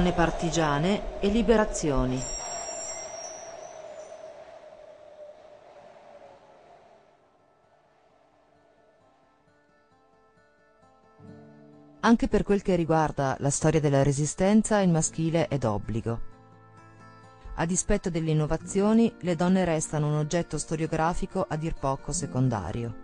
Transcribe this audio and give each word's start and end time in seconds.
Donne 0.00 0.14
partigiane 0.14 1.20
e 1.20 1.28
liberazioni. 1.28 2.18
Anche 12.00 12.28
per 12.28 12.44
quel 12.44 12.62
che 12.62 12.76
riguarda 12.76 13.36
la 13.40 13.50
storia 13.50 13.78
della 13.78 14.02
resistenza, 14.02 14.80
il 14.80 14.88
maschile 14.88 15.48
è 15.48 15.58
d'obbligo. 15.58 16.20
A 17.56 17.66
dispetto 17.66 18.08
delle 18.08 18.30
innovazioni, 18.30 19.14
le 19.20 19.36
donne 19.36 19.66
restano 19.66 20.06
un 20.06 20.14
oggetto 20.14 20.56
storiografico 20.56 21.44
a 21.46 21.56
dir 21.56 21.74
poco 21.74 22.12
secondario. 22.12 22.94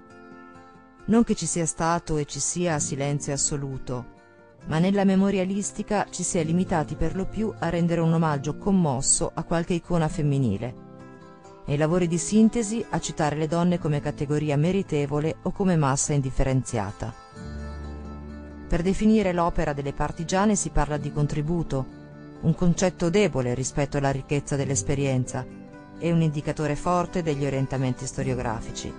Non 1.09 1.25
che 1.25 1.35
ci 1.35 1.45
sia 1.45 1.67
stato 1.67 2.17
e 2.17 2.25
ci 2.25 2.41
sia 2.41 2.79
silenzio 2.79 3.35
assoluto, 3.35 4.16
ma 4.67 4.79
nella 4.79 5.05
memorialistica 5.05 6.07
ci 6.11 6.23
si 6.23 6.39
è 6.39 6.45
limitati 6.45 6.97
per 6.97 7.15
lo 7.15 7.27
più 7.27 7.53
a 7.59 7.69
rendere 7.69 8.01
un 8.01 8.13
omaggio 8.13 8.57
commosso 8.57 9.31
a 9.33 9.45
qualche 9.45 9.75
icona 9.75 10.09
femminile. 10.09 10.85
Nei 11.67 11.77
lavori 11.77 12.09
di 12.09 12.19
sintesi 12.19 12.85
a 12.91 13.01
citare 13.01 13.37
le 13.37 13.47
donne 13.47 13.79
come 13.79 14.01
categoria 14.01 14.57
meritevole 14.57 15.37
o 15.43 15.53
come 15.53 15.77
massa 15.77 16.13
indifferenziata. 16.13 17.13
Per 18.69 18.83
definire 18.83 19.33
l'opera 19.33 19.73
delle 19.73 19.93
partigiane 19.93 20.57
si 20.57 20.71
parla 20.71 20.97
di 20.97 21.13
contributo, 21.13 21.87
un 22.41 22.55
concetto 22.55 23.11
debole 23.11 23.55
rispetto 23.55 23.97
alla 23.97 24.11
ricchezza 24.11 24.57
dell'esperienza 24.57 25.45
e 25.99 26.13
un 26.13 26.21
indicatore 26.21 26.77
forte 26.77 27.23
degli 27.23 27.45
orientamenti 27.45 28.07
storiografici. 28.07 28.93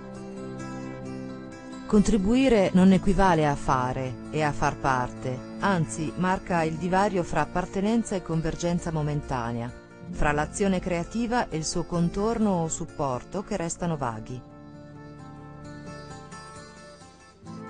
Contribuire 1.86 2.70
non 2.74 2.92
equivale 2.92 3.46
a 3.46 3.54
fare 3.54 4.14
e 4.30 4.42
a 4.42 4.52
far 4.52 4.76
parte, 4.76 5.47
anzi 5.60 6.12
marca 6.16 6.62
il 6.62 6.74
divario 6.74 7.22
fra 7.22 7.40
appartenenza 7.40 8.14
e 8.14 8.22
convergenza 8.22 8.92
momentanea, 8.92 9.72
fra 10.10 10.32
l'azione 10.32 10.80
creativa 10.80 11.48
e 11.48 11.56
il 11.56 11.64
suo 11.64 11.84
contorno 11.84 12.62
o 12.62 12.68
supporto 12.68 13.42
che 13.42 13.56
restano 13.56 13.96
vaghi. 13.96 14.40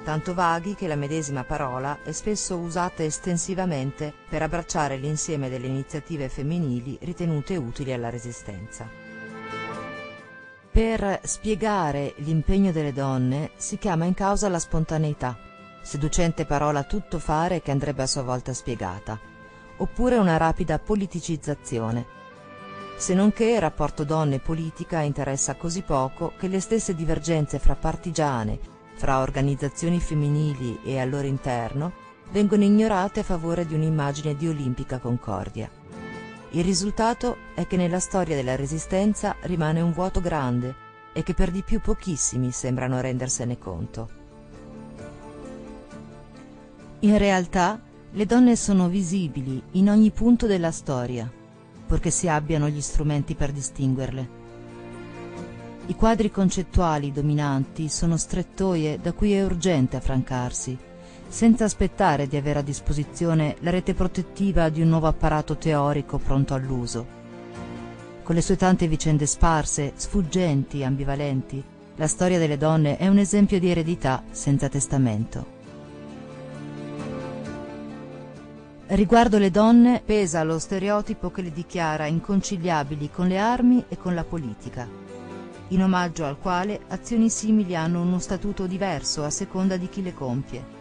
Tanto 0.04 0.32
vaghi 0.32 0.74
che 0.74 0.86
la 0.86 0.96
medesima 0.96 1.44
parola 1.44 1.98
è 2.02 2.12
spesso 2.12 2.56
usata 2.56 3.02
estensivamente 3.02 4.14
per 4.28 4.42
abbracciare 4.42 4.96
l'insieme 4.96 5.50
delle 5.50 5.66
iniziative 5.66 6.30
femminili 6.30 6.96
ritenute 7.02 7.56
utili 7.56 7.92
alla 7.92 8.08
resistenza. 8.08 8.88
Per 10.70 11.20
spiegare 11.24 12.14
l'impegno 12.18 12.72
delle 12.72 12.92
donne 12.92 13.50
si 13.56 13.76
chiama 13.76 14.04
in 14.06 14.14
causa 14.14 14.48
la 14.48 14.58
spontaneità, 14.58 15.36
seducente 15.88 16.44
parola 16.44 16.82
tutto 16.82 17.18
fare 17.18 17.62
che 17.62 17.70
andrebbe 17.70 18.02
a 18.02 18.06
sua 18.06 18.20
volta 18.20 18.52
spiegata, 18.52 19.18
oppure 19.78 20.18
una 20.18 20.36
rapida 20.36 20.78
politicizzazione. 20.78 22.04
Se 22.98 23.14
non 23.14 23.32
che 23.32 23.52
il 23.52 23.60
rapporto 23.60 24.04
donne-politica 24.04 25.00
interessa 25.00 25.54
così 25.54 25.80
poco 25.80 26.34
che 26.36 26.46
le 26.46 26.60
stesse 26.60 26.94
divergenze 26.94 27.58
fra 27.58 27.74
partigiane, 27.74 28.58
fra 28.96 29.20
organizzazioni 29.20 29.98
femminili 29.98 30.80
e 30.84 31.00
al 31.00 31.08
loro 31.08 31.26
interno, 31.26 31.92
vengono 32.32 32.64
ignorate 32.64 33.20
a 33.20 33.24
favore 33.24 33.64
di 33.64 33.72
un'immagine 33.72 34.36
di 34.36 34.46
olimpica 34.46 34.98
concordia. 34.98 35.70
Il 36.50 36.64
risultato 36.64 37.38
è 37.54 37.66
che 37.66 37.78
nella 37.78 37.98
storia 37.98 38.36
della 38.36 38.56
resistenza 38.56 39.36
rimane 39.40 39.80
un 39.80 39.92
vuoto 39.92 40.20
grande 40.20 40.74
e 41.14 41.22
che 41.22 41.32
per 41.32 41.50
di 41.50 41.62
più 41.62 41.80
pochissimi 41.80 42.50
sembrano 42.50 43.00
rendersene 43.00 43.56
conto. 43.56 44.17
In 47.00 47.16
realtà 47.16 47.80
le 48.10 48.26
donne 48.26 48.56
sono 48.56 48.88
visibili 48.88 49.62
in 49.72 49.88
ogni 49.88 50.10
punto 50.10 50.48
della 50.48 50.72
storia, 50.72 51.30
purché 51.86 52.10
si 52.10 52.26
abbiano 52.26 52.68
gli 52.68 52.80
strumenti 52.80 53.36
per 53.36 53.52
distinguerle. 53.52 54.28
I 55.86 55.94
quadri 55.94 56.32
concettuali 56.32 57.12
dominanti 57.12 57.88
sono 57.88 58.16
strettoie 58.16 58.98
da 59.00 59.12
cui 59.12 59.32
è 59.32 59.44
urgente 59.44 59.94
affrancarsi, 59.94 60.76
senza 61.28 61.64
aspettare 61.64 62.26
di 62.26 62.36
avere 62.36 62.58
a 62.58 62.62
disposizione 62.62 63.54
la 63.60 63.70
rete 63.70 63.94
protettiva 63.94 64.68
di 64.68 64.80
un 64.80 64.88
nuovo 64.88 65.06
apparato 65.06 65.56
teorico 65.56 66.18
pronto 66.18 66.54
all'uso. 66.54 67.06
Con 68.24 68.34
le 68.34 68.42
sue 68.42 68.56
tante 68.56 68.88
vicende 68.88 69.26
sparse, 69.26 69.92
sfuggenti, 69.94 70.82
ambivalenti, 70.82 71.62
la 71.94 72.08
storia 72.08 72.40
delle 72.40 72.58
donne 72.58 72.96
è 72.96 73.06
un 73.06 73.18
esempio 73.18 73.60
di 73.60 73.70
eredità 73.70 74.24
senza 74.32 74.68
testamento. 74.68 75.57
Riguardo 78.90 79.38
le 79.38 79.50
donne 79.50 80.02
pesa 80.04 80.42
lo 80.42 80.58
stereotipo 80.58 81.30
che 81.30 81.42
le 81.42 81.52
dichiara 81.52 82.06
inconciliabili 82.06 83.10
con 83.10 83.28
le 83.28 83.38
armi 83.38 83.84
e 83.88 83.98
con 83.98 84.14
la 84.14 84.24
politica, 84.24 84.88
in 85.68 85.82
omaggio 85.82 86.24
al 86.24 86.38
quale 86.38 86.80
azioni 86.88 87.28
simili 87.28 87.76
hanno 87.76 88.00
uno 88.00 88.18
statuto 88.18 88.66
diverso 88.66 89.24
a 89.24 89.30
seconda 89.30 89.76
di 89.76 89.88
chi 89.88 90.02
le 90.02 90.14
compie 90.14 90.76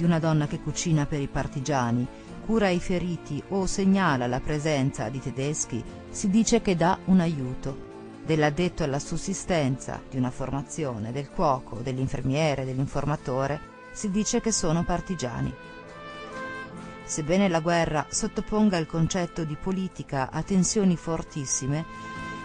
di 0.00 0.06
una 0.06 0.18
donna 0.18 0.46
che 0.46 0.60
cucina 0.60 1.04
per 1.04 1.20
i 1.20 1.28
partigiani, 1.28 2.06
cura 2.46 2.70
i 2.70 2.80
feriti 2.80 3.42
o 3.48 3.66
segnala 3.66 4.26
la 4.26 4.40
presenza 4.40 5.10
di 5.10 5.20
tedeschi, 5.20 5.84
si 6.08 6.30
dice 6.30 6.62
che 6.62 6.74
dà 6.74 6.98
un 7.06 7.20
aiuto. 7.20 7.88
Dell'addetto 8.24 8.82
alla 8.82 8.98
sussistenza, 8.98 10.00
di 10.08 10.16
una 10.16 10.30
formazione, 10.30 11.12
del 11.12 11.28
cuoco, 11.28 11.80
dell'infermiere, 11.82 12.64
dell'informatore, 12.64 13.60
si 13.92 14.10
dice 14.10 14.40
che 14.40 14.52
sono 14.52 14.84
partigiani. 14.84 15.52
Sebbene 17.10 17.48
la 17.48 17.58
guerra 17.58 18.06
sottoponga 18.08 18.76
il 18.76 18.86
concetto 18.86 19.42
di 19.42 19.56
politica 19.60 20.30
a 20.30 20.44
tensioni 20.44 20.96
fortissime, 20.96 21.84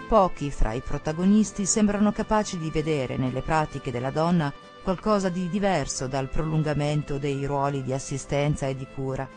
pochi 0.08 0.50
fra 0.50 0.72
i 0.72 0.80
protagonisti 0.80 1.64
sembrano 1.64 2.10
capaci 2.10 2.58
di 2.58 2.68
vedere 2.70 3.16
nelle 3.16 3.42
pratiche 3.42 3.92
della 3.92 4.10
donna 4.10 4.52
qualcosa 4.82 5.28
di 5.28 5.48
diverso 5.48 6.08
dal 6.08 6.28
prolungamento 6.28 7.16
dei 7.18 7.46
ruoli 7.46 7.84
di 7.84 7.92
assistenza 7.92 8.66
e 8.66 8.74
di 8.74 8.88
cura. 8.92 9.28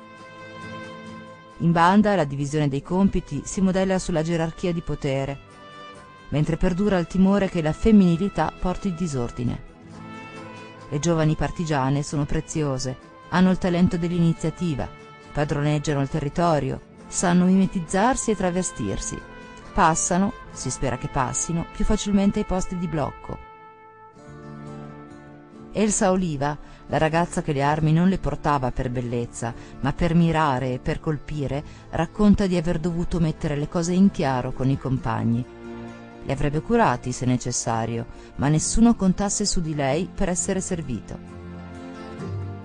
In 1.58 1.72
banda 1.72 2.16
la 2.16 2.24
divisione 2.24 2.68
dei 2.68 2.82
compiti 2.82 3.44
si 3.46 3.62
modella 3.62 4.00
sulla 4.00 4.24
gerarchia 4.24 4.74
di 4.74 4.82
potere, 4.82 5.38
mentre 6.30 6.58
perdura 6.58 6.98
il 6.98 7.06
timore 7.06 7.50
che 7.50 7.62
la 7.62 7.72
femminilità 7.72 8.52
porti 8.60 8.96
disordine. 8.96 9.62
Le 10.90 10.98
giovani 10.98 11.36
partigiane 11.36 12.02
sono 12.02 12.26
preziose, 12.26 12.98
hanno 13.30 13.52
il 13.52 13.60
talento 13.60 13.96
dell'iniziativa, 13.96 15.06
padroneggiano 15.40 16.02
il 16.02 16.10
territorio, 16.10 16.82
sanno 17.08 17.46
mimetizzarsi 17.46 18.32
e 18.32 18.36
travestirsi, 18.36 19.18
passano, 19.74 20.34
si 20.52 20.70
spera 20.70 20.98
che 20.98 21.08
passino, 21.08 21.66
più 21.72 21.86
facilmente 21.86 22.40
ai 22.40 22.46
posti 22.46 22.78
di 22.78 22.88
blocco 22.88 23.48
Elsa 25.72 26.12
Oliva, 26.12 26.58
la 26.88 26.98
ragazza 26.98 27.42
che 27.42 27.54
le 27.54 27.62
armi 27.62 27.94
non 27.94 28.10
le 28.10 28.18
portava 28.18 28.72
per 28.72 28.90
bellezza, 28.90 29.54
ma 29.80 29.94
per 29.94 30.14
mirare 30.14 30.74
e 30.74 30.80
per 30.80 31.00
colpire, 31.00 31.64
racconta 31.92 32.46
di 32.46 32.58
aver 32.58 32.80
dovuto 32.80 33.22
mettere 33.22 33.56
le 33.56 33.70
cose 33.70 33.94
in 33.94 34.12
chiaro 34.12 34.52
con 34.52 34.70
i 34.70 34.78
compagni. 34.78 35.46
Li 36.26 36.32
avrebbe 36.32 36.60
curati 36.60 37.14
se 37.14 37.26
necessario, 37.26 38.08
ma 38.36 38.50
nessuno 38.50 38.94
contasse 38.96 39.46
su 39.46 39.62
di 39.62 39.74
lei 39.74 40.10
per 40.14 40.28
essere 40.28 40.60
servito. 40.60 41.39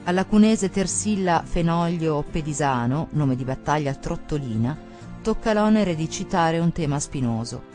Alla 0.06 0.26
cunese 0.26 0.68
Tersilla 0.68 1.42
Fenoglio 1.46 2.22
Pedisano, 2.30 3.08
nome 3.12 3.36
di 3.36 3.44
battaglia 3.44 3.94
Trottolina, 3.94 4.76
tocca 5.22 5.54
l'onere 5.54 5.94
di 5.94 6.10
citare 6.10 6.58
un 6.58 6.72
tema 6.72 7.00
spinoso. 7.00 7.72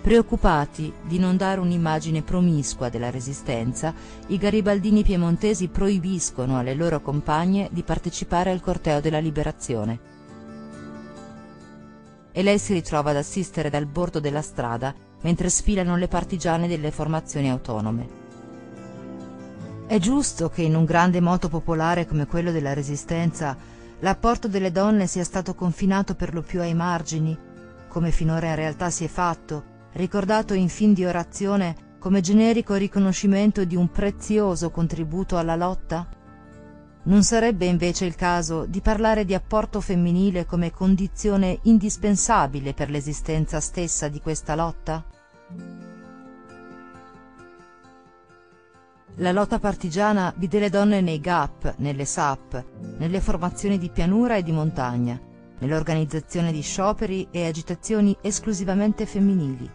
Preoccupati 0.00 0.90
di 1.02 1.18
non 1.18 1.36
dare 1.36 1.60
un'immagine 1.60 2.22
promiscua 2.22 2.88
della 2.88 3.10
resistenza, 3.10 3.92
i 4.28 4.38
garibaldini 4.38 5.02
piemontesi 5.02 5.68
proibiscono 5.68 6.58
alle 6.58 6.74
loro 6.74 7.02
compagne 7.02 7.68
di 7.70 7.82
partecipare 7.82 8.50
al 8.50 8.62
corteo 8.62 9.00
della 9.00 9.18
liberazione. 9.18 10.14
e 12.32 12.42
lei 12.42 12.58
si 12.58 12.74
ritrova 12.74 13.10
ad 13.10 13.16
assistere 13.16 13.70
dal 13.70 13.86
bordo 13.86 14.20
della 14.20 14.42
strada 14.42 14.94
mentre 15.22 15.48
sfilano 15.48 15.96
le 15.96 16.06
partigiane 16.06 16.68
delle 16.68 16.90
formazioni 16.90 17.50
autonome. 17.50 18.25
È 19.88 20.00
giusto 20.00 20.48
che 20.48 20.62
in 20.62 20.74
un 20.74 20.84
grande 20.84 21.20
moto 21.20 21.48
popolare 21.48 22.06
come 22.06 22.26
quello 22.26 22.50
della 22.50 22.74
Resistenza 22.74 23.56
l'apporto 24.00 24.48
delle 24.48 24.72
donne 24.72 25.06
sia 25.06 25.22
stato 25.22 25.54
confinato 25.54 26.16
per 26.16 26.34
lo 26.34 26.42
più 26.42 26.60
ai 26.60 26.74
margini, 26.74 27.38
come 27.86 28.10
finora 28.10 28.48
in 28.48 28.56
realtà 28.56 28.90
si 28.90 29.04
è 29.04 29.06
fatto, 29.06 29.88
ricordato 29.92 30.54
in 30.54 30.68
fin 30.68 30.92
di 30.92 31.04
orazione 31.04 31.94
come 32.00 32.20
generico 32.20 32.74
riconoscimento 32.74 33.64
di 33.64 33.76
un 33.76 33.88
prezioso 33.88 34.70
contributo 34.70 35.38
alla 35.38 35.54
lotta? 35.54 36.08
Non 37.04 37.22
sarebbe 37.22 37.66
invece 37.66 38.06
il 38.06 38.16
caso 38.16 38.66
di 38.66 38.80
parlare 38.80 39.24
di 39.24 39.34
apporto 39.34 39.80
femminile 39.80 40.46
come 40.46 40.72
condizione 40.72 41.60
indispensabile 41.62 42.74
per 42.74 42.90
l'esistenza 42.90 43.60
stessa 43.60 44.08
di 44.08 44.20
questa 44.20 44.56
lotta? 44.56 45.04
La 49.20 49.32
lotta 49.32 49.58
partigiana 49.58 50.34
vide 50.36 50.58
le 50.58 50.68
donne 50.68 51.00
nei 51.00 51.20
GAP, 51.20 51.76
nelle 51.78 52.04
SAP, 52.04 52.64
nelle 52.98 53.22
formazioni 53.22 53.78
di 53.78 53.88
pianura 53.88 54.36
e 54.36 54.42
di 54.42 54.52
montagna, 54.52 55.18
nell'organizzazione 55.58 56.52
di 56.52 56.60
scioperi 56.60 57.28
e 57.30 57.46
agitazioni 57.46 58.14
esclusivamente 58.20 59.06
femminili. 59.06 59.70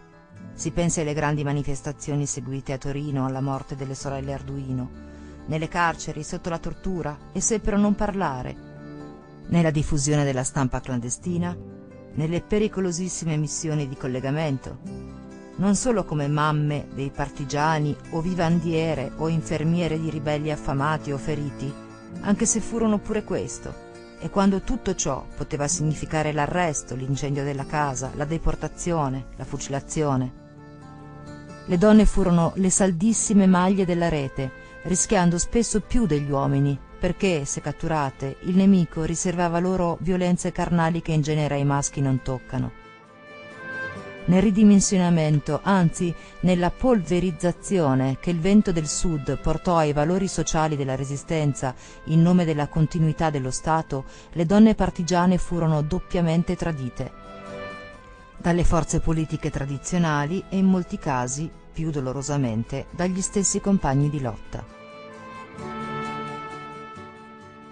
Si 0.54 0.70
pensi 0.70 1.02
alle 1.02 1.16
grandi 1.16 1.44
manifestazioni 1.44 2.28
seguite 2.28 2.74
a 2.74 2.78
Torino 2.78 3.26
alla 3.26 3.42
morte 3.42 3.76
delle 3.76 3.96
sorelle 3.96 4.34
Arduino, 4.34 4.90
nelle 5.48 5.68
carceri 5.68 6.22
sotto 6.22 6.52
la 6.52 6.60
tortura 6.60 7.18
e 7.32 7.42
seppero 7.42 7.80
non 7.80 7.96
parlare, 7.96 8.56
nella 9.48 9.72
diffusione 9.72 10.24
della 10.24 10.44
stampa 10.44 10.82
clandestina, 10.82 11.58
nelle 12.14 12.42
pericolosissime 12.42 13.38
missioni 13.38 13.88
di 13.88 13.98
collegamento, 13.98 15.21
non 15.57 15.75
solo 15.75 16.06
come 16.06 16.27
mamme 16.27 16.88
dei 16.94 17.12
partigiani 17.12 17.95
o 18.12 18.21
vivandiere 18.21 19.12
o 19.18 19.27
infermiere 19.27 20.00
di 20.00 20.09
ribelli 20.09 20.51
affamati 20.51 21.12
o 21.12 21.18
feriti, 21.18 21.71
anche 22.21 22.45
se 22.45 22.59
furono 22.59 22.98
pure 23.00 23.24
questo, 23.24 23.89
e 24.19 24.30
quando 24.30 24.62
tutto 24.62 24.95
ciò 24.95 25.25
poteva 25.36 25.68
significare 25.68 26.31
l'arresto, 26.31 26.95
l'incendio 26.95 27.44
della 27.44 27.65
casa, 27.65 28.12
la 28.15 28.25
deportazione, 28.25 29.27
la 29.36 29.45
fucilazione. 29.45 30.39
Le 31.65 31.77
donne 31.77 32.06
furono 32.06 32.53
le 32.56 32.69
saldissime 32.69 33.48
maglie 33.48 33.86
della 33.86 34.09
rete, 34.09 34.51
rischiando 34.83 35.38
spesso 35.38 35.81
più 35.81 36.06
degli 36.06 36.30
uomini, 36.30 36.77
perché, 37.00 37.45
se 37.45 37.62
catturate, 37.62 38.38
il 38.42 38.56
nemico 38.56 39.03
riservava 39.03 39.59
loro 39.59 39.98
violenze 40.01 40.51
carnali 40.51 41.01
che 41.01 41.12
in 41.12 41.21
genere 41.21 41.56
ai 41.56 41.65
maschi 41.65 42.01
non 42.01 42.21
toccano 42.21 42.81
nel 44.26 44.42
ridimensionamento, 44.42 45.60
anzi 45.64 46.14
nella 46.42 46.70
polverizzazione 46.70 48.18
che 48.20 48.30
il 48.30 48.40
vento 48.40 48.72
del 48.72 48.88
Sud 48.88 49.40
portò 49.40 49.78
ai 49.78 49.94
valori 49.94 50.28
sociali 50.28 50.76
della 50.76 50.96
Resistenza 50.96 51.74
in 52.06 52.22
nome 52.22 52.46
della 52.46 52.68
continuità 52.68 53.30
dello 53.30 53.52
Stato, 53.52 54.06
le 54.34 54.46
donne 54.46 54.76
partigiane 54.76 55.38
furono 55.38 55.82
doppiamente 55.82 56.56
tradite. 56.56 57.12
Dalle 58.38 58.64
forze 58.64 59.00
politiche 59.00 59.50
tradizionali 59.50 60.44
e 60.50 60.58
in 60.58 60.66
molti 60.66 60.98
casi, 60.98 61.50
più 61.72 61.92
dolorosamente, 61.92 62.88
dagli 62.92 63.22
stessi 63.22 63.60
compagni 63.60 64.10
di 64.10 64.20
lotta. 64.20 64.81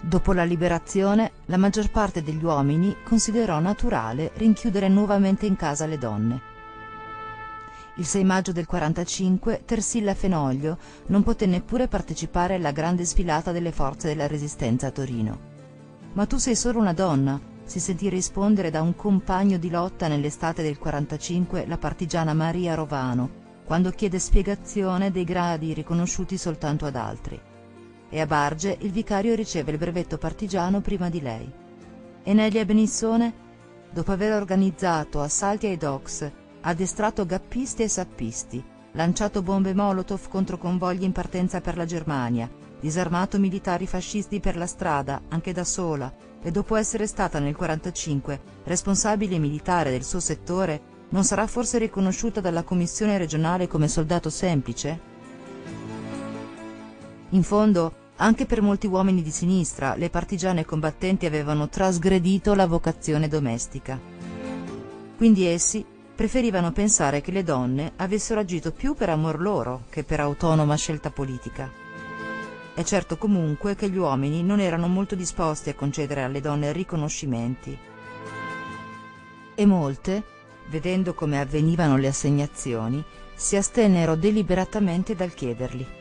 Dopo 0.02 0.32
la 0.32 0.44
liberazione, 0.44 1.32
la 1.44 1.58
maggior 1.58 1.90
parte 1.90 2.22
degli 2.22 2.42
uomini 2.42 2.96
considerò 3.04 3.58
naturale 3.58 4.30
rinchiudere 4.36 4.88
nuovamente 4.88 5.44
in 5.44 5.56
casa 5.56 5.84
le 5.84 5.98
donne. 5.98 6.40
Il 7.96 8.06
6 8.06 8.24
maggio 8.24 8.52
del 8.52 8.64
45 8.64 9.62
Tersilla 9.66 10.14
Fenoglio 10.14 10.78
non 11.08 11.22
poté 11.22 11.44
neppure 11.44 11.86
partecipare 11.86 12.54
alla 12.54 12.70
grande 12.70 13.04
sfilata 13.04 13.52
delle 13.52 13.72
forze 13.72 14.08
della 14.08 14.26
resistenza 14.26 14.86
a 14.86 14.90
Torino. 14.90 15.38
Ma 16.14 16.24
tu 16.24 16.38
sei 16.38 16.56
solo 16.56 16.78
una 16.78 16.94
donna, 16.94 17.38
si 17.64 17.78
sentì 17.78 18.08
rispondere 18.08 18.70
da 18.70 18.80
un 18.80 18.96
compagno 18.96 19.58
di 19.58 19.68
lotta 19.68 20.08
nell'estate 20.08 20.62
del 20.62 20.78
45 20.78 21.66
la 21.66 21.76
partigiana 21.76 22.32
Maria 22.32 22.74
Rovano, 22.74 23.28
quando 23.66 23.90
chiede 23.90 24.18
spiegazione 24.18 25.10
dei 25.10 25.24
gradi 25.24 25.74
riconosciuti 25.74 26.38
soltanto 26.38 26.86
ad 26.86 26.96
altri 26.96 27.48
e 28.10 28.20
a 28.20 28.26
Barge 28.26 28.76
il 28.80 28.90
vicario 28.90 29.34
riceve 29.34 29.72
il 29.72 29.78
brevetto 29.78 30.18
partigiano 30.18 30.80
prima 30.80 31.08
di 31.08 31.22
lei. 31.22 31.50
E 32.22 32.34
Nelia 32.34 32.64
Benissone, 32.66 33.32
dopo 33.90 34.12
aver 34.12 34.32
organizzato 34.32 35.20
assalti 35.20 35.66
ai 35.66 35.76
docks, 35.76 36.30
addestrato 36.62 37.24
gappisti 37.24 37.84
e 37.84 37.88
sappisti, 37.88 38.62
lanciato 38.92 39.42
bombe 39.42 39.72
Molotov 39.72 40.28
contro 40.28 40.58
convogli 40.58 41.04
in 41.04 41.12
partenza 41.12 41.60
per 41.60 41.76
la 41.76 41.86
Germania, 41.86 42.50
disarmato 42.80 43.38
militari 43.38 43.86
fascisti 43.86 44.40
per 44.40 44.56
la 44.56 44.66
strada, 44.66 45.22
anche 45.28 45.52
da 45.52 45.64
sola, 45.64 46.12
e 46.42 46.50
dopo 46.50 46.76
essere 46.76 47.06
stata 47.06 47.38
nel 47.38 47.54
45 47.54 48.40
responsabile 48.64 49.38
militare 49.38 49.90
del 49.90 50.04
suo 50.04 50.20
settore, 50.20 50.98
non 51.10 51.24
sarà 51.24 51.46
forse 51.46 51.78
riconosciuta 51.78 52.40
dalla 52.40 52.62
commissione 52.62 53.18
regionale 53.18 53.66
come 53.66 53.88
soldato 53.88 54.30
semplice? 54.30 55.08
In 57.30 57.42
fondo, 57.42 57.92
anche 58.22 58.44
per 58.44 58.60
molti 58.60 58.86
uomini 58.86 59.22
di 59.22 59.30
sinistra 59.30 59.94
le 59.96 60.10
partigiane 60.10 60.66
combattenti 60.66 61.24
avevano 61.24 61.68
trasgredito 61.68 62.54
la 62.54 62.66
vocazione 62.66 63.28
domestica. 63.28 63.98
Quindi 65.16 65.46
essi 65.46 65.84
preferivano 66.14 66.70
pensare 66.70 67.22
che 67.22 67.32
le 67.32 67.42
donne 67.42 67.92
avessero 67.96 68.40
agito 68.40 68.72
più 68.72 68.94
per 68.94 69.08
amor 69.08 69.40
loro 69.40 69.84
che 69.88 70.04
per 70.04 70.20
autonoma 70.20 70.76
scelta 70.76 71.10
politica. 71.10 71.70
È 72.74 72.82
certo 72.82 73.16
comunque 73.16 73.74
che 73.74 73.88
gli 73.88 73.96
uomini 73.96 74.42
non 74.42 74.60
erano 74.60 74.86
molto 74.86 75.14
disposti 75.14 75.70
a 75.70 75.74
concedere 75.74 76.22
alle 76.22 76.42
donne 76.42 76.72
riconoscimenti. 76.72 77.76
E 79.54 79.66
molte, 79.66 80.22
vedendo 80.68 81.14
come 81.14 81.40
avvenivano 81.40 81.96
le 81.96 82.08
assegnazioni, 82.08 83.02
si 83.34 83.56
astennero 83.56 84.14
deliberatamente 84.14 85.14
dal 85.14 85.32
chiederli. 85.32 85.99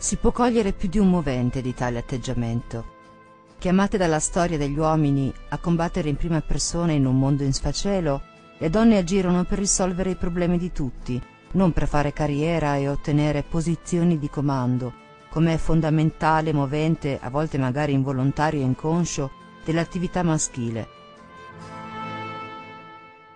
Si 0.00 0.14
può 0.14 0.30
cogliere 0.30 0.72
più 0.72 0.88
di 0.88 1.00
un 1.00 1.10
movente 1.10 1.60
di 1.60 1.74
tale 1.74 1.98
atteggiamento. 1.98 2.96
Chiamate 3.58 3.98
dalla 3.98 4.20
storia 4.20 4.56
degli 4.56 4.78
uomini 4.78 5.32
a 5.48 5.58
combattere 5.58 6.08
in 6.08 6.14
prima 6.14 6.40
persona 6.40 6.92
in 6.92 7.04
un 7.04 7.18
mondo 7.18 7.42
in 7.42 7.52
sfacelo, 7.52 8.22
le 8.58 8.70
donne 8.70 8.96
agirono 8.96 9.42
per 9.42 9.58
risolvere 9.58 10.10
i 10.10 10.16
problemi 10.16 10.56
di 10.56 10.70
tutti, 10.70 11.20
non 11.52 11.72
per 11.72 11.88
fare 11.88 12.12
carriera 12.12 12.76
e 12.76 12.88
ottenere 12.88 13.42
posizioni 13.42 14.20
di 14.20 14.30
comando, 14.30 14.92
come 15.30 15.54
è 15.54 15.56
fondamentale 15.56 16.52
movente, 16.52 17.18
a 17.20 17.28
volte 17.28 17.58
magari 17.58 17.92
involontario 17.92 18.60
e 18.60 18.64
inconscio, 18.64 19.30
dell'attività 19.64 20.22
maschile. 20.22 20.88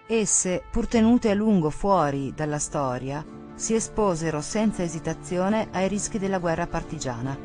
Esse, 0.06 0.62
pur 0.70 0.86
tenute 0.86 1.28
a 1.28 1.34
lungo 1.34 1.70
fuori 1.70 2.32
dalla 2.36 2.60
storia, 2.60 3.24
si 3.62 3.74
esposero 3.74 4.40
senza 4.40 4.82
esitazione 4.82 5.68
ai 5.70 5.86
rischi 5.86 6.18
della 6.18 6.40
guerra 6.40 6.66
partigiana. 6.66 7.38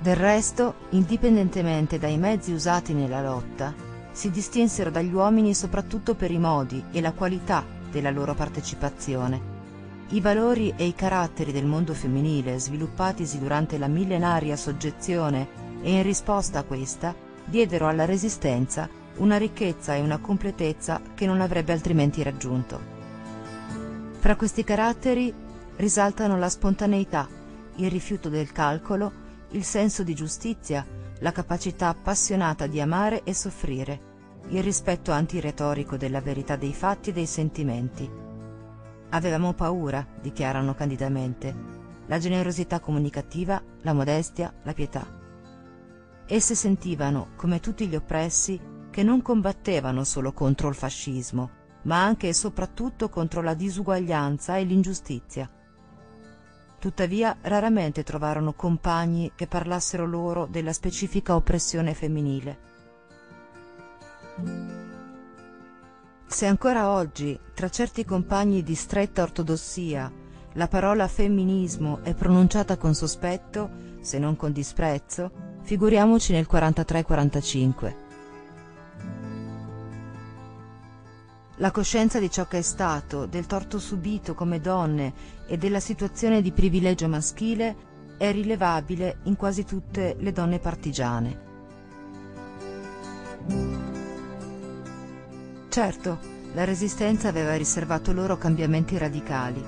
Del 0.00 0.16
resto, 0.16 0.74
indipendentemente 0.88 2.00
dai 2.00 2.18
mezzi 2.18 2.50
usati 2.50 2.92
nella 2.92 3.22
lotta, 3.22 3.72
si 4.10 4.32
distinsero 4.32 4.90
dagli 4.90 5.12
uomini 5.12 5.54
soprattutto 5.54 6.16
per 6.16 6.32
i 6.32 6.38
modi 6.38 6.82
e 6.90 7.00
la 7.00 7.12
qualità 7.12 7.64
della 7.92 8.10
loro 8.10 8.34
partecipazione. 8.34 9.40
I 10.08 10.20
valori 10.20 10.74
e 10.76 10.86
i 10.86 10.94
caratteri 10.96 11.52
del 11.52 11.66
mondo 11.66 11.94
femminile, 11.94 12.58
sviluppatisi 12.58 13.38
durante 13.38 13.78
la 13.78 13.86
millenaria 13.86 14.56
soggezione 14.56 15.78
e 15.80 15.92
in 15.92 16.02
risposta 16.02 16.58
a 16.58 16.64
questa, 16.64 17.14
diedero 17.44 17.86
alla 17.86 18.04
Resistenza 18.04 18.88
una 19.16 19.36
ricchezza 19.36 19.94
e 19.94 20.00
una 20.00 20.18
completezza 20.18 21.00
che 21.14 21.26
non 21.26 21.40
avrebbe 21.40 21.72
altrimenti 21.72 22.22
raggiunto. 22.22 22.80
Fra 24.18 24.36
questi 24.36 24.64
caratteri 24.64 25.32
risaltano 25.76 26.38
la 26.38 26.48
spontaneità, 26.48 27.28
il 27.76 27.90
rifiuto 27.90 28.28
del 28.28 28.52
calcolo, 28.52 29.12
il 29.50 29.64
senso 29.64 30.02
di 30.02 30.14
giustizia, 30.14 30.86
la 31.20 31.32
capacità 31.32 31.88
appassionata 31.88 32.66
di 32.66 32.80
amare 32.80 33.22
e 33.24 33.34
soffrire, 33.34 34.08
il 34.48 34.62
rispetto 34.62 35.12
antiretorico 35.12 35.96
della 35.96 36.20
verità 36.20 36.56
dei 36.56 36.72
fatti 36.72 37.10
e 37.10 37.12
dei 37.12 37.26
sentimenti. 37.26 38.08
Avevamo 39.10 39.52
paura, 39.54 40.06
dichiarano 40.20 40.74
candidamente, 40.74 41.54
la 42.06 42.18
generosità 42.18 42.80
comunicativa, 42.80 43.62
la 43.82 43.92
modestia, 43.92 44.52
la 44.62 44.72
pietà. 44.72 45.06
Esse 46.26 46.54
sentivano, 46.54 47.28
come 47.36 47.60
tutti 47.60 47.86
gli 47.86 47.94
oppressi, 47.94 48.60
che 48.90 49.02
non 49.02 49.22
combattevano 49.22 50.04
solo 50.04 50.32
contro 50.32 50.68
il 50.68 50.74
fascismo, 50.74 51.50
ma 51.82 52.02
anche 52.02 52.28
e 52.28 52.34
soprattutto 52.34 53.08
contro 53.08 53.40
la 53.40 53.54
disuguaglianza 53.54 54.56
e 54.56 54.64
l'ingiustizia. 54.64 55.48
Tuttavia 56.78 57.36
raramente 57.42 58.02
trovarono 58.02 58.54
compagni 58.54 59.32
che 59.34 59.46
parlassero 59.46 60.06
loro 60.06 60.46
della 60.46 60.72
specifica 60.72 61.34
oppressione 61.34 61.94
femminile. 61.94 62.68
Se 66.26 66.46
ancora 66.46 66.90
oggi, 66.90 67.38
tra 67.54 67.68
certi 67.68 68.04
compagni 68.04 68.62
di 68.62 68.74
stretta 68.74 69.22
ortodossia, 69.22 70.10
la 70.54 70.68
parola 70.68 71.06
femminismo 71.06 72.00
è 72.02 72.14
pronunciata 72.14 72.76
con 72.76 72.94
sospetto, 72.94 73.70
se 74.00 74.18
non 74.18 74.36
con 74.36 74.52
disprezzo, 74.52 75.58
figuriamoci 75.62 76.32
nel 76.32 76.48
43-45. 76.50 78.09
La 81.60 81.72
coscienza 81.72 82.18
di 82.18 82.30
ciò 82.30 82.46
che 82.46 82.56
è 82.56 82.62
stato, 82.62 83.26
del 83.26 83.44
torto 83.44 83.78
subito 83.78 84.34
come 84.34 84.60
donne 84.60 85.12
e 85.46 85.58
della 85.58 85.78
situazione 85.78 86.40
di 86.40 86.52
privilegio 86.52 87.06
maschile 87.06 87.76
è 88.16 88.32
rilevabile 88.32 89.18
in 89.24 89.36
quasi 89.36 89.66
tutte 89.66 90.16
le 90.18 90.32
donne 90.32 90.58
partigiane. 90.58 91.40
Certo, 95.68 96.18
la 96.54 96.64
resistenza 96.64 97.28
aveva 97.28 97.54
riservato 97.56 98.14
loro 98.14 98.38
cambiamenti 98.38 98.96
radicali, 98.96 99.62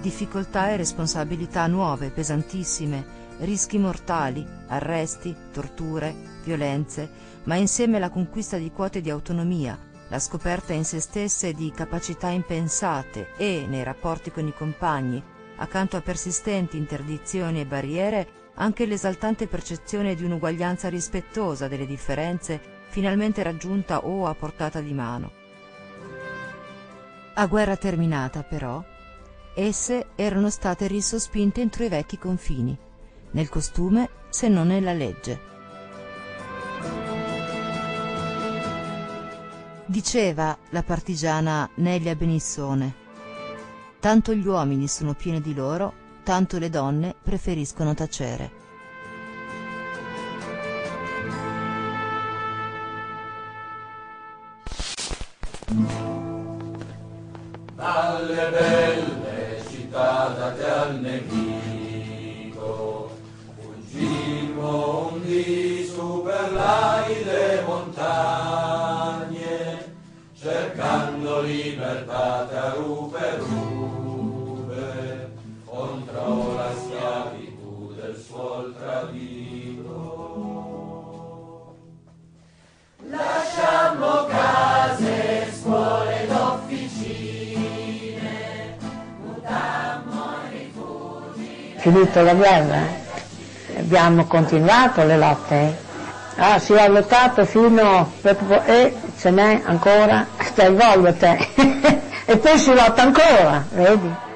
difficoltà 0.00 0.70
e 0.70 0.76
responsabilità 0.76 1.66
nuove, 1.66 2.10
pesantissime, 2.10 3.04
rischi 3.40 3.78
mortali, 3.78 4.46
arresti, 4.68 5.34
torture, 5.50 6.14
violenze, 6.44 7.10
ma 7.44 7.56
insieme 7.56 7.98
la 7.98 8.10
conquista 8.10 8.58
di 8.58 8.70
quote 8.70 9.00
di 9.00 9.10
autonomia, 9.10 9.90
la 10.12 10.18
scoperta 10.18 10.74
in 10.74 10.84
se 10.84 11.00
stesse 11.00 11.54
di 11.54 11.72
capacità 11.74 12.28
impensate 12.28 13.30
e, 13.38 13.64
nei 13.66 13.82
rapporti 13.82 14.30
con 14.30 14.46
i 14.46 14.52
compagni, 14.52 15.22
accanto 15.56 15.96
a 15.96 16.02
persistenti 16.02 16.76
interdizioni 16.76 17.60
e 17.60 17.64
barriere, 17.64 18.50
anche 18.56 18.84
l'esaltante 18.84 19.46
percezione 19.46 20.14
di 20.14 20.22
un'uguaglianza 20.22 20.90
rispettosa 20.90 21.66
delle 21.66 21.86
differenze 21.86 22.60
finalmente 22.88 23.42
raggiunta 23.42 24.04
o 24.04 24.26
a 24.26 24.34
portata 24.34 24.82
di 24.82 24.92
mano. 24.92 25.30
A 27.32 27.46
guerra 27.46 27.78
terminata, 27.78 28.42
però, 28.42 28.84
esse 29.54 30.08
erano 30.14 30.50
state 30.50 30.88
risospinte 30.88 31.62
entro 31.62 31.84
i 31.84 31.88
vecchi 31.88 32.18
confini, 32.18 32.76
nel 33.30 33.48
costume 33.48 34.10
se 34.28 34.48
non 34.48 34.66
nella 34.66 34.92
legge. 34.92 35.51
Diceva 39.92 40.56
la 40.70 40.82
partigiana 40.82 41.68
Nelia 41.74 42.14
Benissone 42.14 43.00
tanto 44.00 44.32
gli 44.34 44.46
uomini 44.46 44.88
sono 44.88 45.12
pieni 45.12 45.42
di 45.42 45.54
loro, 45.54 45.92
tanto 46.22 46.58
le 46.58 46.70
donne 46.70 47.14
preferiscono 47.22 47.92
tacere. 47.92 48.50
Dalle 57.74 58.50
belle 58.50 59.62
città 59.68 60.34
date 60.36 60.64
al 60.68 61.00
nemico, 61.00 62.50
fuggimmo 63.60 65.01
per 73.10 73.42
rupe 73.46 75.26
contro 75.64 76.54
la 76.54 76.70
schiavitù 76.78 77.92
del 77.96 78.16
suol 78.24 78.76
tradito. 78.78 79.90
Lasciamo 83.08 84.26
case, 84.26 85.52
scuole 85.60 86.22
ed 86.22 86.30
officine, 86.30 88.20
mutammo 89.24 90.34
rifugi. 90.50 91.74
Finito 91.78 92.22
la 92.22 92.34
guerra, 92.34 92.82
abbiamo 93.76 94.24
continuato 94.26 95.02
le 95.04 95.18
lotte. 95.18 95.90
Ah, 96.36 96.60
si 96.60 96.72
è 96.72 96.88
lottato 96.88 97.44
fino 97.44 98.10
e 98.64 98.96
ce 99.18 99.30
n'è 99.30 99.60
ancora, 99.64 100.26
stai 100.52 100.70
te. 101.16 101.48
e 102.26 102.36
poi 102.36 102.58
si 102.58 102.72
lotta 102.72 103.02
ancora, 103.02 103.64
vedi? 103.70 104.30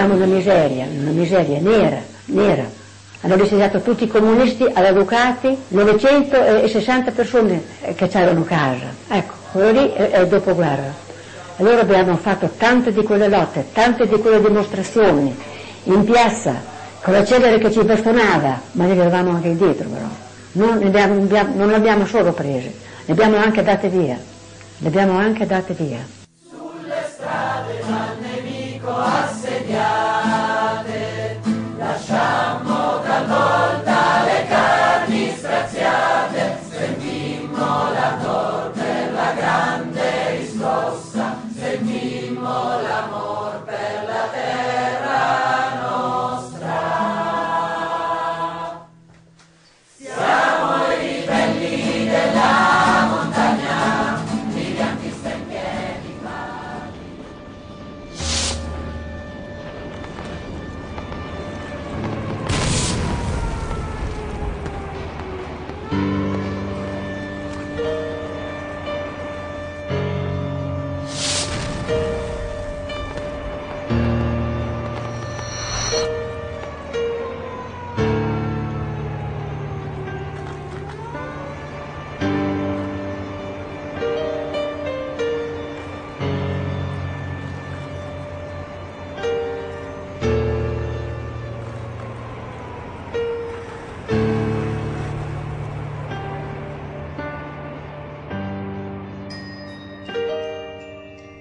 Eravamo 0.00 0.14
una 0.14 0.24
miseria, 0.24 0.86
una 0.86 1.10
miseria 1.10 1.60
nera, 1.60 2.00
nera. 2.26 2.64
Hanno 3.22 3.34
licenziato 3.34 3.80
tutti 3.80 4.04
i 4.04 4.06
comunisti 4.06 4.66
alla 4.72 4.92
Ducati, 4.92 5.54
960 5.68 7.10
persone 7.10 7.62
che 7.94 8.08
c'erano 8.08 8.42
casa. 8.44 8.86
Ecco, 9.08 9.34
quello 9.52 9.80
lì 9.82 9.92
è 9.92 10.18
il 10.18 10.26
dopoguerra. 10.26 11.08
Allora 11.56 11.82
abbiamo 11.82 12.16
fatto 12.16 12.50
tante 12.56 12.92
di 12.92 13.02
quelle 13.02 13.28
lotte, 13.28 13.66
tante 13.74 14.08
di 14.08 14.16
quelle 14.16 14.40
dimostrazioni, 14.40 15.36
in 15.84 16.04
piazza, 16.04 16.54
con 17.02 17.12
la 17.12 17.24
celere 17.24 17.58
che 17.58 17.70
ci 17.70 17.82
bastonava, 17.82 18.58
ma 18.72 18.86
ne 18.86 18.92
avevamo 18.92 19.32
anche 19.32 19.54
dietro 19.54 19.88
però. 19.88 20.06
Non, 20.52 20.82
abbiamo, 20.82 21.14
non 21.54 21.68
le 21.68 21.74
abbiamo 21.74 22.06
solo 22.06 22.32
prese, 22.32 22.72
le 23.04 23.12
abbiamo 23.12 23.36
anche 23.36 23.62
date 23.62 23.88
via. 23.88 24.18
Le 24.78 24.88
abbiamo 24.88 25.18
anche 25.18 25.44
date 25.44 25.74
via. 25.74 25.98
Sulle 26.48 27.06
strade 27.06 27.80
Yeah. 29.70 30.19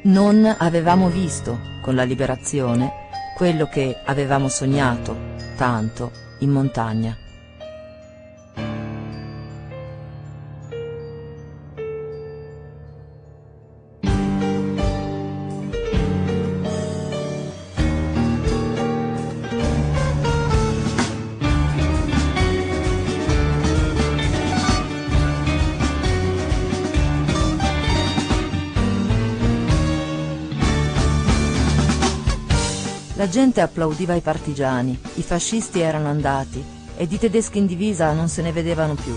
Non 0.01 0.55
avevamo 0.57 1.09
visto, 1.09 1.59
con 1.81 1.93
la 1.93 2.03
liberazione, 2.03 3.07
quello 3.35 3.67
che 3.67 3.97
avevamo 4.05 4.47
sognato, 4.47 5.13
tanto, 5.57 6.11
in 6.39 6.51
montagna. 6.51 7.28
Gente 33.29 33.61
applaudiva 33.61 34.15
i 34.15 34.21
partigiani, 34.21 34.99
i 35.15 35.21
fascisti 35.21 35.79
erano 35.79 36.09
andati 36.09 36.63
e 36.97 37.07
di 37.07 37.19
tedeschi 37.19 37.59
in 37.59 37.67
divisa 37.67 38.11
non 38.11 38.27
se 38.27 38.41
ne 38.41 38.51
vedevano 38.51 38.95
più. 38.95 39.15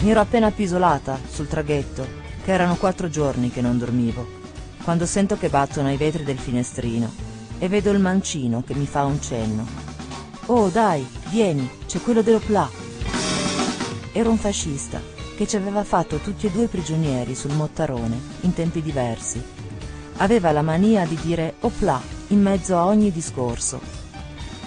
Mi 0.00 0.10
ero 0.10 0.20
appena 0.20 0.48
appisolata 0.48 1.18
sul 1.30 1.46
traghetto, 1.46 2.06
che 2.42 2.52
erano 2.52 2.74
quattro 2.74 3.08
giorni 3.08 3.50
che 3.50 3.60
non 3.60 3.78
dormivo, 3.78 4.26
quando 4.82 5.06
sento 5.06 5.38
che 5.38 5.48
battono 5.48 5.88
ai 5.88 5.96
vetri 5.96 6.24
del 6.24 6.38
finestrino 6.38 7.12
e 7.58 7.68
vedo 7.68 7.90
il 7.92 8.00
mancino 8.00 8.62
che 8.66 8.74
mi 8.74 8.86
fa 8.86 9.04
un 9.04 9.22
cenno. 9.22 9.66
Oh 10.46 10.68
dai, 10.68 11.06
vieni, 11.28 11.70
c'è 11.86 12.00
quello 12.00 12.22
dell'Opla. 12.22 12.68
Era 14.12 14.28
un 14.28 14.38
fascista 14.38 15.00
che 15.36 15.46
ci 15.46 15.56
aveva 15.56 15.84
fatto 15.84 16.16
tutti 16.16 16.46
e 16.46 16.50
due 16.50 16.66
prigionieri 16.66 17.34
sul 17.34 17.52
Mottarone 17.52 18.18
in 18.40 18.52
tempi 18.52 18.82
diversi. 18.82 19.40
Aveva 20.16 20.50
la 20.50 20.62
mania 20.62 21.06
di 21.06 21.18
dire 21.22 21.54
Opla 21.60 22.18
in 22.30 22.42
mezzo 22.42 22.76
a 22.76 22.86
ogni 22.86 23.10
discorso. 23.12 23.80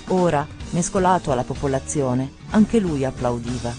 Ora, 0.07 0.45
mescolato 0.71 1.31
alla 1.31 1.43
popolazione, 1.43 2.31
anche 2.51 2.79
lui 2.79 3.05
applaudiva. 3.05 3.73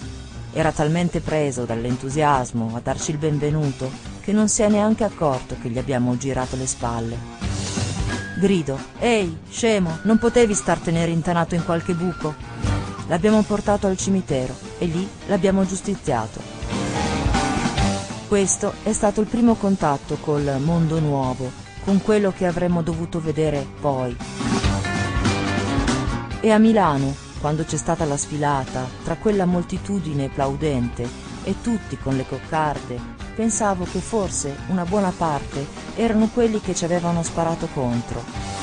Era 0.53 0.73
talmente 0.73 1.21
preso 1.21 1.65
dall'entusiasmo 1.65 2.73
a 2.75 2.81
darci 2.81 3.11
il 3.11 3.19
benvenuto 3.19 3.91
che 4.21 4.33
non 4.33 4.49
si 4.49 4.63
è 4.63 4.69
neanche 4.69 5.05
accorto 5.05 5.57
che 5.61 5.69
gli 5.69 5.79
abbiamo 5.79 6.17
girato 6.17 6.57
le 6.57 6.67
spalle. 6.67 7.17
Grido, 8.39 8.79
ehi, 8.99 9.39
scemo, 9.49 9.99
non 10.03 10.19
potevi 10.19 10.55
startene 10.55 11.05
rintanato 11.05 11.55
in 11.55 11.65
qualche 11.65 11.95
buco? 11.95 12.35
L'abbiamo 13.09 13.43
portato 13.43 13.87
al 13.87 13.97
cimitero 13.97 14.55
e 14.79 14.87
lì 14.87 15.07
l'abbiamo 15.27 15.67
giustiziato. 15.67 16.41
Questo 18.29 18.75
è 18.83 18.93
stato 18.93 19.21
il 19.21 19.27
primo 19.27 19.55
contatto 19.55 20.17
col 20.17 20.59
mondo 20.61 20.99
nuovo, 20.99 21.64
con 21.85 22.03
quello 22.03 22.33
che 22.33 22.47
avremmo 22.47 22.83
dovuto 22.83 23.21
vedere 23.21 23.67
poi. 23.81 24.17
E 26.41 26.51
a 26.51 26.59
Milano, 26.59 27.15
quando 27.41 27.65
c'è 27.65 27.77
stata 27.77 28.05
la 28.05 28.17
sfilata, 28.17 28.87
tra 29.05 29.17
quella 29.17 29.45
moltitudine 29.45 30.29
plaudente 30.29 31.07
e 31.45 31.57
tutti 31.61 31.99
con 31.99 32.17
le 32.17 32.27
coccarde, 32.27 32.99
pensavo 33.35 33.85
che 33.85 33.99
forse 33.99 34.57
una 34.69 34.85
buona 34.85 35.13
parte 35.15 35.67
erano 35.95 36.29
quelli 36.33 36.61
che 36.61 36.75
ci 36.75 36.85
avevano 36.85 37.23
sparato 37.23 37.69
contro. 37.73 38.54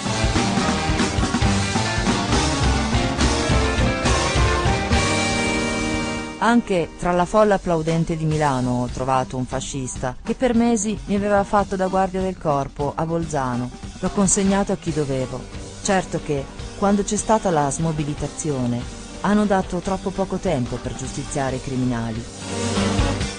Anche 6.44 6.90
tra 6.98 7.12
la 7.12 7.26
folla 7.26 7.56
applaudente 7.56 8.18
di 8.18 8.26
Milano 8.26 8.82
ho 8.82 8.88
trovato 8.88 9.38
un 9.38 9.46
fascista 9.46 10.16
che 10.24 10.34
per 10.34 10.56
mesi 10.56 10.98
mi 11.06 11.14
aveva 11.14 11.44
fatto 11.44 11.76
da 11.76 11.86
guardia 11.86 12.20
del 12.20 12.36
corpo 12.36 12.94
a 12.96 13.06
Bolzano. 13.06 13.70
L'ho 14.00 14.10
consegnato 14.10 14.72
a 14.72 14.76
chi 14.76 14.92
dovevo. 14.92 15.40
Certo 15.84 16.20
che, 16.26 16.44
quando 16.80 17.04
c'è 17.04 17.16
stata 17.16 17.52
la 17.52 17.70
smobilitazione, 17.70 18.82
hanno 19.22 19.46
dato 19.46 19.78
troppo 19.82 20.10
poco 20.10 20.38
tempo 20.38 20.78
per 20.78 20.96
giustiziare 20.96 21.58
i 21.58 21.62
criminali. 21.62 22.26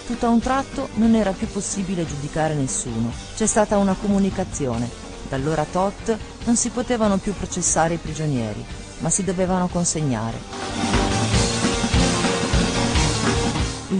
Tutto 0.06 0.26
a 0.26 0.30
un 0.30 0.38
tratto 0.38 0.88
non 0.94 1.16
era 1.16 1.32
più 1.32 1.48
possibile 1.48 2.06
giudicare 2.06 2.54
nessuno. 2.54 3.10
C'è 3.34 3.46
stata 3.46 3.78
una 3.78 3.96
comunicazione. 4.00 4.88
Dall'ora 5.28 5.66
tot 5.68 6.16
non 6.44 6.54
si 6.54 6.68
potevano 6.68 7.16
più 7.16 7.34
processare 7.34 7.94
i 7.94 7.98
prigionieri, 7.98 8.64
ma 8.98 9.10
si 9.10 9.24
dovevano 9.24 9.66
consegnare. 9.66 10.91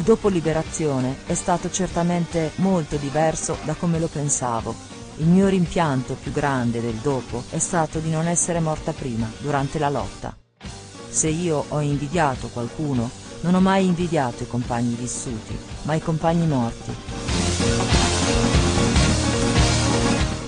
Il 0.03 0.09
dopo 0.09 0.27
liberazione 0.29 1.19
è 1.27 1.35
stato 1.35 1.71
certamente 1.71 2.51
molto 2.57 2.97
diverso 2.97 3.57
da 3.63 3.75
come 3.75 4.01
lo 4.01 4.09
pensavo. 4.09 4.75
Il 5.19 5.27
mio 5.27 5.47
rimpianto 5.47 6.15
più 6.21 6.33
grande 6.33 6.81
del 6.81 6.97
dopo 6.97 7.45
è 7.51 7.61
stato 7.61 8.01
di 8.01 8.11
non 8.11 8.27
essere 8.27 8.59
morta 8.59 8.91
prima, 8.91 9.31
durante 9.39 9.79
la 9.79 9.91
lotta. 9.91 10.37
Se 11.09 11.29
io 11.29 11.67
ho 11.69 11.79
invidiato 11.79 12.49
qualcuno, 12.49 13.09
non 13.43 13.55
ho 13.55 13.61
mai 13.61 13.87
invidiato 13.87 14.43
i 14.43 14.49
compagni 14.49 14.97
vissuti, 14.97 15.57
ma 15.83 15.95
i 15.95 16.01
compagni 16.01 16.49
morti. 16.49 16.93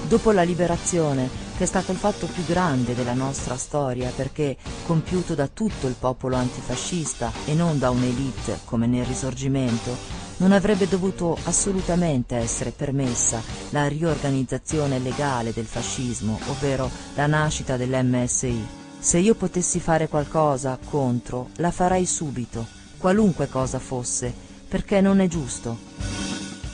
Dopo 0.08 0.32
la 0.32 0.42
liberazione 0.42 1.43
che 1.56 1.64
è 1.64 1.66
stato 1.66 1.92
il 1.92 1.98
fatto 1.98 2.26
più 2.26 2.44
grande 2.44 2.94
della 2.94 3.14
nostra 3.14 3.56
storia 3.56 4.10
perché 4.14 4.56
compiuto 4.86 5.34
da 5.34 5.46
tutto 5.46 5.86
il 5.86 5.94
popolo 5.98 6.36
antifascista 6.36 7.30
e 7.44 7.54
non 7.54 7.78
da 7.78 7.90
un'elite 7.90 8.60
come 8.64 8.86
nel 8.86 9.04
risorgimento, 9.04 10.22
non 10.38 10.50
avrebbe 10.50 10.88
dovuto 10.88 11.38
assolutamente 11.44 12.34
essere 12.36 12.70
permessa 12.70 13.40
la 13.70 13.86
riorganizzazione 13.86 14.98
legale 14.98 15.52
del 15.52 15.66
fascismo, 15.66 16.38
ovvero 16.48 16.90
la 17.14 17.26
nascita 17.26 17.76
dell'MSI. 17.76 18.66
Se 18.98 19.18
io 19.18 19.34
potessi 19.34 19.78
fare 19.78 20.08
qualcosa 20.08 20.78
contro, 20.82 21.50
la 21.56 21.70
farei 21.70 22.06
subito, 22.06 22.66
qualunque 22.98 23.48
cosa 23.48 23.78
fosse, 23.78 24.32
perché 24.66 25.00
non 25.00 25.20
è 25.20 25.28
giusto. 25.28 25.78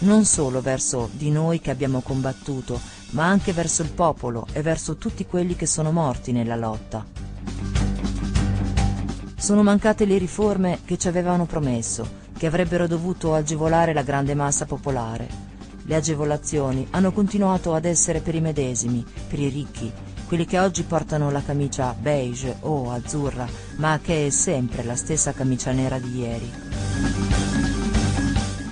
Non 0.01 0.25
solo 0.25 0.63
verso 0.63 1.11
di 1.13 1.31
noi 1.31 1.61
che 1.61 1.71
abbiamo 1.71 2.01
combattuto, 2.01 2.81
ma 3.11 3.27
anche 3.27 3.53
verso 3.53 3.83
il 3.83 3.91
popolo 3.91 4.47
e 4.53 4.63
verso 4.63 4.97
tutti 4.97 5.27
quelli 5.27 5.57
che 5.57 5.67
sono 5.67 5.93
morti 5.93 6.33
nella 6.33 6.57
lotta. 6.57 7.05
Sono 9.37 9.63
mancate 9.63 10.05
le 10.05 10.19
riforme 10.19 10.81
che 10.85 10.99
ci 10.99 11.09
avevano 11.09 11.47
promesso, 11.47 12.09
che 12.37 12.47
avrebbero 12.47 12.87
dovuto 12.87 13.35
agevolare 13.35 13.93
la 13.93 14.03
grande 14.03 14.35
massa 14.35 14.67
popolare. 14.67 15.49
Le 15.85 15.95
agevolazioni 15.95 16.87
hanno 16.91 17.11
continuato 17.11 17.75
ad 17.75 17.85
essere 17.85 18.21
per 18.21 18.35
i 18.35 18.41
medesimi, 18.41 19.05
per 19.29 19.39
i 19.39 19.49
ricchi, 19.49 19.91
quelli 20.27 20.47
che 20.47 20.61
oggi 20.61 20.85
portano 20.85 21.31
la 21.31 21.43
camicia 21.43 21.93
beige 21.99 22.59
o 22.61 22.93
azzurra, 22.93 23.49
ma 23.77 23.99
che 24.01 24.27
è 24.27 24.31
sempre 24.31 24.85
la 24.85 24.95
stessa 24.95 25.33
camicia 25.33 25.73
nera 25.73 25.99
di 25.99 26.19
ieri. 26.19 27.30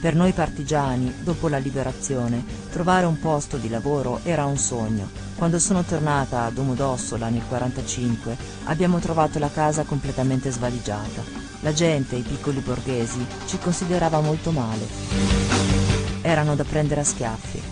Per 0.01 0.15
noi 0.15 0.33
partigiani, 0.33 1.13
dopo 1.25 1.49
la 1.49 1.59
liberazione, 1.59 2.45
trovare 2.71 3.05
un 3.05 3.19
posto 3.19 3.57
di 3.57 3.69
lavoro 3.69 4.21
era 4.23 4.45
un 4.45 4.57
sogno. 4.57 5.11
Quando 5.35 5.59
sono 5.59 5.83
tornata 5.83 6.45
a 6.45 6.51
Domodossola 6.51 7.29
nel 7.29 7.43
1945 7.43 8.37
abbiamo 8.67 9.01
trovato 9.01 9.41
la 9.41 9.51
casa 9.51 9.83
completamente 9.83 10.53
svaligiata. 10.53 11.21
La 11.63 11.73
gente, 11.73 12.15
i 12.15 12.23
piccoli 12.23 12.61
borghesi, 12.61 13.27
ci 13.47 13.59
considerava 13.59 14.21
molto 14.21 14.53
male. 14.53 14.87
Erano 16.23 16.55
da 16.55 16.63
prendere 16.63 17.01
a 17.01 17.05
schiaffi. 17.05 17.63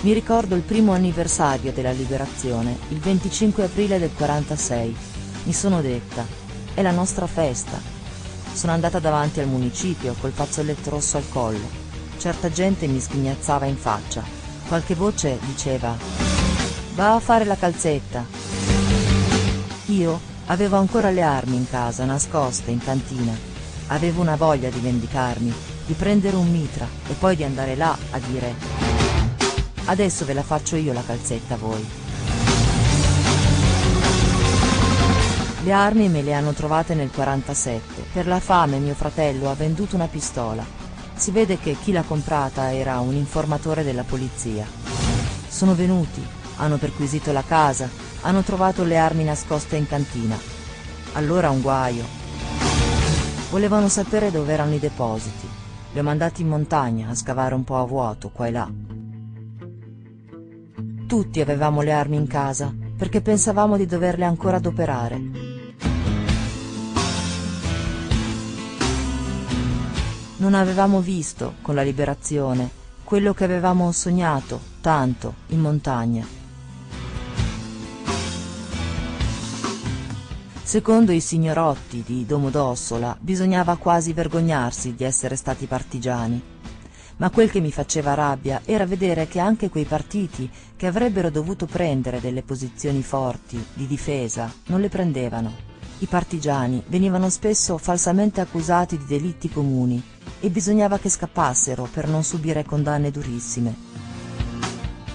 Mi 0.00 0.12
ricordo 0.14 0.54
il 0.54 0.62
primo 0.62 0.92
anniversario 0.92 1.72
della 1.72 1.92
liberazione, 1.92 2.78
il 2.88 2.98
25 3.00 3.64
aprile 3.64 3.98
del 3.98 4.14
46. 4.14 4.96
Mi 5.44 5.52
sono 5.52 5.82
detta, 5.82 6.24
è 6.72 6.80
la 6.80 6.90
nostra 6.90 7.26
festa, 7.26 7.93
sono 8.54 8.72
andata 8.72 9.00
davanti 9.00 9.40
al 9.40 9.48
municipio 9.48 10.14
col 10.20 10.30
fazzoletto 10.30 10.90
rosso 10.90 11.16
al 11.16 11.28
collo. 11.28 11.82
Certa 12.18 12.50
gente 12.50 12.86
mi 12.86 13.00
sghignazzava 13.00 13.66
in 13.66 13.76
faccia. 13.76 14.22
Qualche 14.68 14.94
voce 14.94 15.38
diceva 15.44 15.94
Va 16.94 17.14
a 17.14 17.20
fare 17.20 17.44
la 17.44 17.56
calzetta. 17.56 18.24
Io 19.86 20.20
avevo 20.46 20.76
ancora 20.76 21.10
le 21.10 21.22
armi 21.22 21.56
in 21.56 21.68
casa, 21.68 22.04
nascoste 22.04 22.70
in 22.70 22.78
cantina. 22.78 23.36
Avevo 23.88 24.20
una 24.20 24.36
voglia 24.36 24.70
di 24.70 24.78
vendicarmi, 24.78 25.52
di 25.84 25.92
prendere 25.94 26.36
un 26.36 26.50
mitra 26.50 26.86
e 27.08 27.12
poi 27.14 27.36
di 27.36 27.44
andare 27.44 27.74
là 27.74 27.96
a 28.10 28.18
dire 28.18 28.54
Adesso 29.86 30.24
ve 30.24 30.32
la 30.32 30.42
faccio 30.42 30.76
io 30.76 30.92
la 30.92 31.02
calzetta 31.04 31.54
a 31.54 31.58
voi. 31.58 32.03
Le 35.64 35.72
armi 35.72 36.10
me 36.10 36.20
le 36.20 36.34
hanno 36.34 36.52
trovate 36.52 36.94
nel 36.94 37.10
47. 37.10 38.02
Per 38.12 38.26
la 38.26 38.38
fame 38.38 38.78
mio 38.80 38.92
fratello 38.92 39.48
ha 39.48 39.54
venduto 39.54 39.96
una 39.96 40.08
pistola. 40.08 40.62
Si 41.14 41.30
vede 41.30 41.58
che 41.58 41.74
chi 41.82 41.90
l'ha 41.90 42.02
comprata 42.02 42.74
era 42.74 43.00
un 43.00 43.14
informatore 43.14 43.82
della 43.82 44.02
polizia. 44.02 44.66
Sono 45.48 45.74
venuti, 45.74 46.22
hanno 46.56 46.76
perquisito 46.76 47.32
la 47.32 47.42
casa, 47.42 47.88
hanno 48.20 48.42
trovato 48.42 48.84
le 48.84 48.98
armi 48.98 49.24
nascoste 49.24 49.76
in 49.76 49.86
cantina. 49.86 50.36
Allora 51.14 51.48
un 51.48 51.62
guaio. 51.62 52.04
Volevano 53.48 53.88
sapere 53.88 54.30
dove 54.30 54.52
erano 54.52 54.74
i 54.74 54.78
depositi. 54.78 55.48
Li 55.94 55.98
ho 55.98 56.02
mandati 56.02 56.42
in 56.42 56.48
montagna 56.48 57.08
a 57.08 57.14
scavare 57.14 57.54
un 57.54 57.64
po' 57.64 57.78
a 57.78 57.86
vuoto, 57.86 58.28
qua 58.28 58.46
e 58.48 58.50
là. 58.50 58.70
Tutti 61.06 61.40
avevamo 61.40 61.80
le 61.80 61.92
armi 61.92 62.16
in 62.16 62.26
casa, 62.26 62.70
perché 62.98 63.22
pensavamo 63.22 63.78
di 63.78 63.86
doverle 63.86 64.26
ancora 64.26 64.56
adoperare. 64.56 65.43
Non 70.36 70.54
avevamo 70.54 71.00
visto, 71.00 71.54
con 71.62 71.74
la 71.74 71.82
liberazione, 71.82 72.68
quello 73.04 73.34
che 73.34 73.44
avevamo 73.44 73.92
sognato 73.92 74.60
tanto 74.80 75.34
in 75.48 75.60
montagna. 75.60 76.26
Secondo 80.62 81.12
i 81.12 81.20
signorotti 81.20 82.02
di 82.04 82.26
Domodossola 82.26 83.16
bisognava 83.20 83.76
quasi 83.76 84.12
vergognarsi 84.12 84.94
di 84.94 85.04
essere 85.04 85.36
stati 85.36 85.66
partigiani. 85.66 86.42
ma 87.16 87.30
quel 87.30 87.50
che 87.50 87.60
mi 87.60 87.70
faceva 87.70 88.14
rabbia 88.14 88.62
era 88.64 88.86
vedere 88.86 89.28
che 89.28 89.38
anche 89.38 89.68
quei 89.68 89.84
partiti 89.84 90.50
che 90.74 90.86
avrebbero 90.86 91.30
dovuto 91.30 91.66
prendere 91.66 92.20
delle 92.20 92.42
posizioni 92.42 93.02
forti, 93.02 93.64
di 93.72 93.86
difesa, 93.86 94.52
non 94.66 94.80
le 94.80 94.88
prendevano. 94.88 95.73
I 95.98 96.06
partigiani 96.06 96.82
venivano 96.88 97.30
spesso 97.30 97.78
falsamente 97.78 98.40
accusati 98.40 98.98
di 98.98 99.04
delitti 99.06 99.48
comuni 99.48 100.02
e 100.40 100.50
bisognava 100.50 100.98
che 100.98 101.08
scappassero 101.08 101.88
per 101.90 102.08
non 102.08 102.24
subire 102.24 102.64
condanne 102.64 103.10
durissime. 103.10 103.74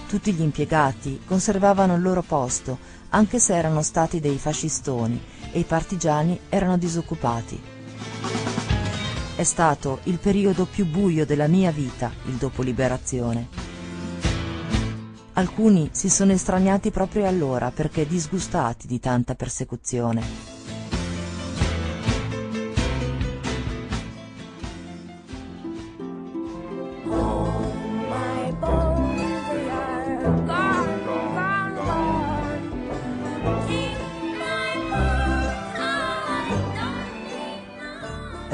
Tutti 0.08 0.34
gli 0.34 0.42
impiegati 0.42 1.22
conservavano 1.26 1.96
il 1.96 2.02
loro 2.02 2.24
posto, 2.24 2.80
anche 3.10 3.40
se 3.40 3.56
erano 3.56 3.84
stati 3.84 4.20
dei 4.20 4.38
fascistoni, 4.38 5.22
e 5.52 5.60
i 5.60 5.64
partigiani 5.64 6.40
erano 6.50 6.78
disoccupati. 6.78 7.62
È 9.36 9.44
stato 9.44 10.00
il 10.04 10.18
periodo 10.18 10.66
più 10.66 10.86
buio 10.86 11.26
della 11.26 11.48
mia 11.48 11.72
vita, 11.72 12.12
il 12.26 12.34
dopo 12.34 12.62
liberazione. 12.62 13.48
Alcuni 15.34 15.90
si 15.94 16.10
sono 16.10 16.32
estraniati 16.32 16.92
proprio 16.92 17.28
allora 17.28 17.72
perché 17.72 18.08
disgustati 18.08 18.88
di 18.88 19.00
tanta 19.00 19.36
persecuzione. 19.36 20.49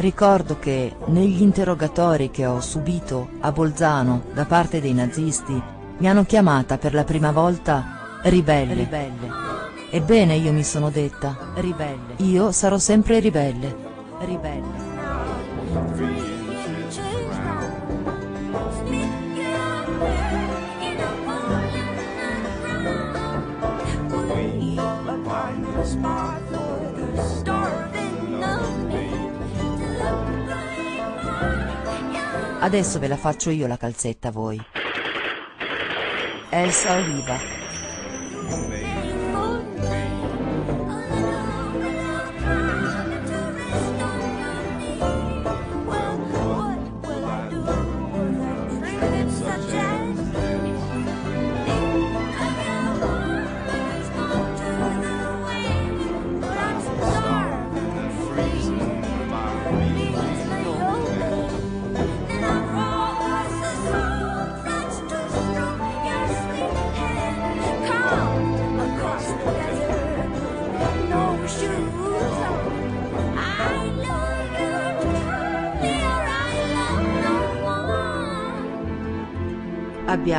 Ricordo 0.06 0.60
che 0.60 0.96
negli 1.06 1.42
interrogatori 1.42 2.30
che 2.30 2.46
ho 2.46 2.62
subito 2.62 3.28
a 3.40 3.52
Bolzano 3.52 4.26
da 4.36 4.46
parte 4.46 4.80
dei 4.80 4.94
nazisti 4.94 5.60
mi 5.98 6.08
hanno 6.08 6.26
chiamata 6.26 6.78
per 6.78 6.94
la 6.94 7.04
prima 7.04 7.32
volta 7.32 8.20
ribelle. 8.22 8.76
ribelle. 8.76 9.28
Ebbene 9.90 10.36
io 10.36 10.52
mi 10.52 10.64
sono 10.64 10.92
detta 10.92 11.36
ribelle. 11.56 12.18
Io 12.18 12.52
sarò 12.52 12.78
sempre 12.78 13.18
ribelle. 13.18 13.76
Ribelle. 14.20 14.85
Adesso 32.66 32.98
ve 32.98 33.08
la 33.08 33.16
faccio 33.16 33.52
io 33.52 33.68
la 33.68 33.78
calzetta 33.78 34.30
a 34.30 34.32
voi. 34.32 34.60
Elsa 36.50 36.96
Oliva. 36.96 37.38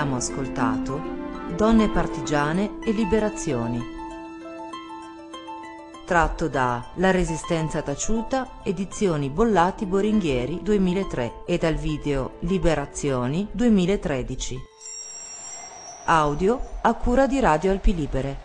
Abbiamo 0.07 0.23
ascoltato 0.23 1.01
Donne 1.57 1.91
partigiane 1.91 2.79
e 2.85 2.93
liberazioni. 2.93 3.83
Tratto 6.05 6.47
da 6.47 6.93
La 6.95 7.11
resistenza 7.11 7.83
taciuta, 7.83 8.61
edizioni 8.63 9.31
Bollati 9.31 9.85
Boringhieri 9.85 10.61
2003 10.63 11.43
e 11.45 11.59
dal 11.59 11.75
video 11.75 12.35
Liberazioni 12.41 13.49
2013. 13.51 14.57
Audio 16.05 16.61
a 16.83 16.95
cura 16.95 17.27
di 17.27 17.41
Radio 17.41 17.73
Alpi 17.73 17.93
Libere. 17.93 18.45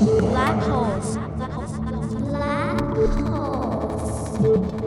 Black 0.00 0.62
holes. 0.64 1.16
Black 1.36 1.50
holes. 1.52 2.14
Black 2.14 2.80
holes. 4.40 4.83